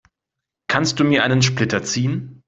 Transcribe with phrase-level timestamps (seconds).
[0.67, 2.39] Kannst du mir einen Splitter ziehen?